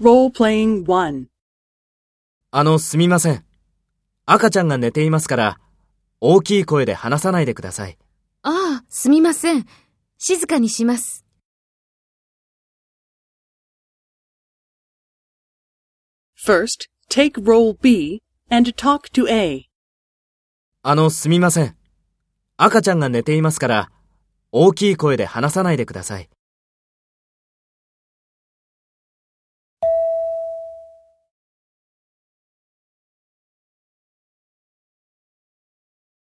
[0.00, 1.26] Role playing 1.
[2.52, 3.44] あの、すみません。
[4.26, 5.58] 赤ちゃんが寝ていますから、
[6.20, 7.98] 大きい声で話さないでください。
[8.42, 9.66] ああ、すみません。
[10.16, 11.24] 静かにします。
[16.46, 19.64] First, take role B and talk to A.
[20.84, 21.76] あの、すみません。
[22.56, 23.90] 赤ちゃんが寝ていますから、
[24.52, 26.30] 大きい声で話さないでください。